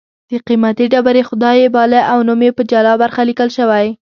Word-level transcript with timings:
د 0.29 0.31
قېمتي 0.47 0.85
ډبرې 0.93 1.21
خدای 1.29 1.55
یې 1.63 1.69
باله 1.75 2.01
او 2.11 2.19
نوم 2.27 2.41
یې 2.45 2.51
په 2.57 2.63
جلا 2.71 2.93
برخه 3.01 3.21
لیکل 3.29 3.49
شوی 3.57 3.87